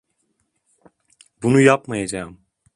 Bunu 1.43 1.59
yapmayacağım. 1.61 2.41